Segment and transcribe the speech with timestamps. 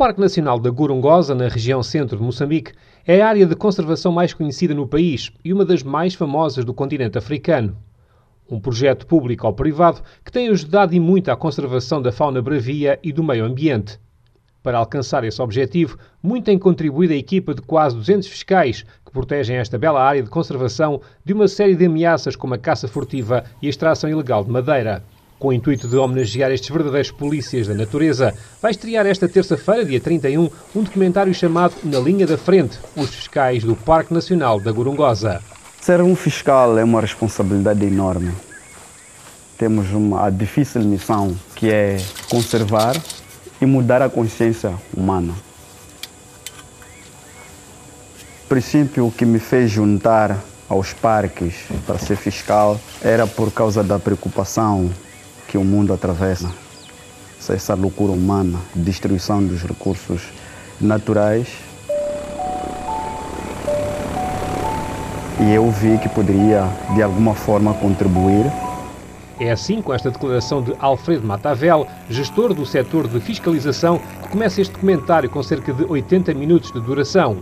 [0.00, 2.72] Parque Nacional da Gorongosa, na região centro de Moçambique,
[3.06, 6.72] é a área de conservação mais conhecida no país e uma das mais famosas do
[6.72, 7.76] continente africano.
[8.50, 12.98] Um projeto público ou privado que tem ajudado e muito à conservação da fauna bravia
[13.02, 14.00] e do meio ambiente.
[14.62, 19.58] Para alcançar esse objetivo, muito tem contribuído a equipa de quase 200 fiscais que protegem
[19.58, 23.66] esta bela área de conservação de uma série de ameaças como a caça furtiva e
[23.66, 25.04] a extração ilegal de madeira.
[25.40, 29.98] Com o intuito de homenagear estes verdadeiros polícias da natureza, vai estrear esta terça-feira, dia
[29.98, 35.40] 31, um documentário chamado Na Linha da Frente, os fiscais do Parque Nacional da Gorongosa.
[35.80, 38.34] Ser um fiscal é uma responsabilidade enorme.
[39.56, 41.96] Temos uma difícil missão que é
[42.28, 42.94] conservar
[43.62, 45.32] e mudar a consciência humana.
[48.44, 51.54] O princípio que me fez juntar aos parques
[51.86, 54.90] para ser fiscal era por causa da preocupação
[55.50, 56.48] que o mundo atravessa.
[57.48, 60.22] Essa loucura humana, destruição dos recursos
[60.80, 61.48] naturais.
[65.40, 66.62] E eu vi que poderia,
[66.94, 68.46] de alguma forma, contribuir
[69.40, 74.60] é assim, com esta declaração de Alfredo Matavel, gestor do setor de fiscalização, que começa
[74.60, 77.38] este documentário com cerca de 80 minutos de duração.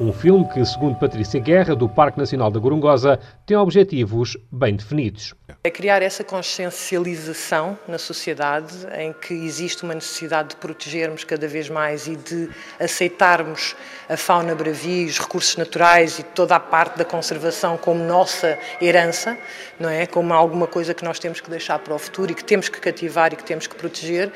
[0.00, 5.32] Um filme que, segundo Patrícia Guerra, do Parque Nacional da Gorongosa, tem objetivos bem definidos.
[5.62, 11.70] É criar essa consciencialização na sociedade em que existe uma necessidade de protegermos cada vez
[11.70, 13.76] mais e de aceitarmos
[14.08, 19.38] a fauna bravia, os recursos naturais e toda a parte da conservação como nossa herança,
[19.78, 20.06] não é?
[20.06, 22.80] Como alguma coisa que nós temos que deixar para o futuro e que temos que
[22.80, 24.32] cativar e que temos que proteger,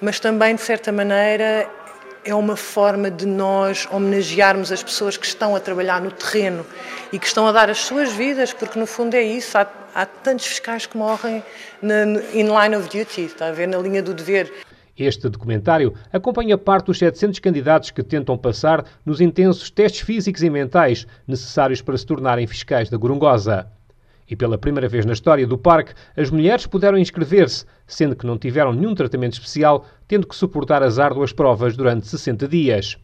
[0.00, 1.70] mas também, de certa maneira,
[2.24, 6.64] é uma forma de nós homenagearmos as pessoas que estão a trabalhar no terreno
[7.12, 9.58] e que estão a dar as suas vidas, porque no fundo é isso.
[9.58, 11.42] Há, há tantos fiscais que morrem
[11.80, 14.52] na, in line of duty, está a ver, na linha do dever.
[14.96, 20.50] Este documentário acompanha parte dos 700 candidatos que tentam passar nos intensos testes físicos e
[20.50, 23.66] mentais necessários para se tornarem fiscais da Gorongosa.
[24.32, 28.38] E pela primeira vez na história do parque, as mulheres puderam inscrever-se, sendo que não
[28.38, 32.96] tiveram nenhum tratamento especial, tendo que suportar as árduas provas durante 60 dias.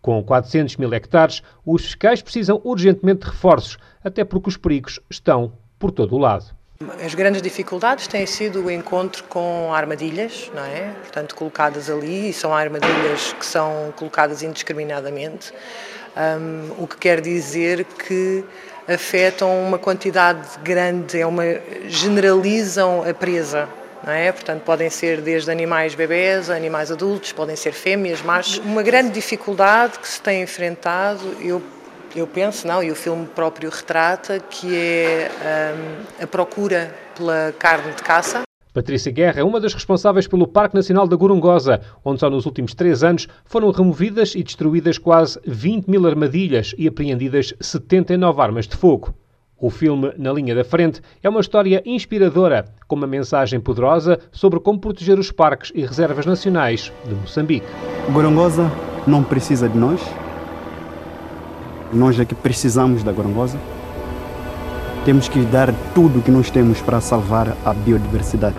[0.00, 5.54] Com 400 mil hectares, os fiscais precisam urgentemente de reforços, até porque os perigos estão
[5.76, 6.54] por todo o lado.
[7.04, 10.92] As grandes dificuldades têm sido o encontro com armadilhas, não é?
[11.02, 15.52] Portanto, colocadas ali, e são armadilhas que são colocadas indiscriminadamente,
[16.16, 18.44] um, o que quer dizer que
[18.88, 21.44] afetam uma quantidade grande, é uma,
[21.86, 23.68] generalizam a presa.
[24.06, 24.30] É?
[24.32, 28.58] Portanto, podem ser desde animais bebés, animais adultos, podem ser fêmeas, machos.
[28.58, 31.62] Uma grande dificuldade que se tem enfrentado, eu,
[32.14, 35.30] eu penso, não, e o filme próprio retrata, que é
[36.20, 38.42] um, a procura pela carne de caça.
[38.72, 42.74] Patrícia Guerra é uma das responsáveis pelo Parque Nacional da Gorongosa, onde só nos últimos
[42.74, 48.76] três anos foram removidas e destruídas quase 20 mil armadilhas e apreendidas 79 armas de
[48.76, 49.14] fogo.
[49.56, 54.58] O filme Na Linha da Frente é uma história inspiradora, com uma mensagem poderosa sobre
[54.58, 57.66] como proteger os parques e reservas nacionais de Moçambique.
[58.12, 58.70] Gorongosa
[59.06, 60.00] não precisa de nós.
[61.92, 63.58] Nós é que precisamos da Gorongosa.
[65.04, 68.56] Temos que dar tudo o que nós temos para salvar a biodiversidade.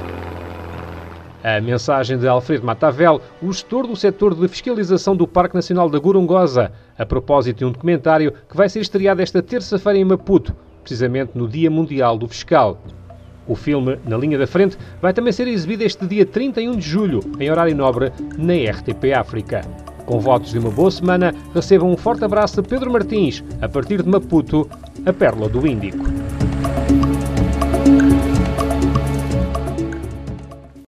[1.44, 6.00] A mensagem de Alfredo Matavel, o gestor do setor de fiscalização do Parque Nacional da
[6.00, 11.32] Gorongosa, a propósito de um documentário que vai ser estreado esta terça-feira em Maputo, precisamente
[11.36, 12.82] no Dia Mundial do Fiscal.
[13.48, 17.20] O filme, na linha da frente, vai também ser exibido este dia 31 de julho,
[17.40, 19.62] em horário nobre, na RTP África.
[20.06, 24.04] Com votos de uma boa semana, recebam um forte abraço de Pedro Martins, a partir
[24.04, 24.70] de Maputo,
[25.06, 26.15] a Pérola do Índico.